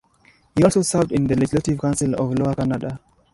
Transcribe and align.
He 0.55 0.63
also 0.63 0.81
served 0.81 1.11
in 1.11 1.27
the 1.27 1.35
Legislative 1.35 1.79
Council 1.79 2.15
of 2.15 2.33
Lower 2.39 2.55
Canada. 2.55 2.99